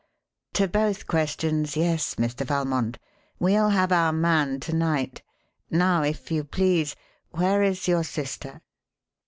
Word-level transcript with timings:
"To 0.53 0.67
both 0.67 1.05
questions, 1.05 1.77
yes, 1.77 2.15
Mr. 2.15 2.43
Valmond. 2.43 2.97
We'll 3.37 3.69
have 3.69 3.91
our 3.91 4.11
man 4.11 4.59
to 4.61 4.73
night. 4.75 5.21
Now, 5.69 6.01
if 6.01 6.31
you 6.31 6.43
please, 6.43 6.95
where 7.29 7.61
is 7.61 7.87
your 7.87 8.03
sister?" 8.03 8.61